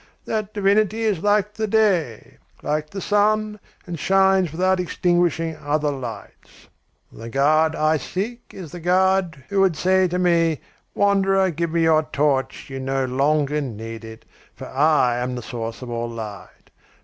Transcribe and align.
That 0.25 0.55
divinity 0.55 1.03
is 1.03 1.21
like 1.21 1.53
the 1.53 1.67
day, 1.67 2.39
like 2.63 2.89
the 2.89 3.01
sun, 3.01 3.59
and 3.85 3.99
shines 3.99 4.51
without 4.51 4.79
extinguishing 4.79 5.55
other 5.57 5.91
lights. 5.91 6.69
The 7.11 7.29
god 7.29 7.75
I 7.75 7.97
seek 7.97 8.51
is 8.51 8.71
the 8.71 8.79
god 8.79 9.43
who 9.49 9.61
would 9.61 9.75
say 9.75 10.07
to 10.07 10.17
me: 10.17 10.59
'Wanderer, 10.95 11.51
give 11.51 11.69
me 11.69 11.83
your 11.83 12.01
torch, 12.01 12.67
you 12.67 12.79
no 12.79 13.05
longer 13.05 13.61
need 13.61 14.03
it, 14.03 14.25
for 14.55 14.67
I 14.69 15.19
am 15.19 15.35
the 15.35 15.43
source 15.43 15.83
of 15.83 15.91
all 15.91 16.09
light. 16.09 16.71